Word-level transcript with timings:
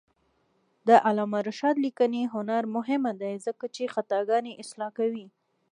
د 0.87 0.89
علامه 1.05 1.39
رشاد 1.49 1.75
لیکنی 1.85 2.23
هنر 2.33 2.63
مهم 2.75 3.03
دی 3.21 3.35
ځکه 3.45 3.65
چې 3.75 3.91
خطاګانې 3.93 4.59
اصلاح 4.63 4.91
کوي. 4.97 5.25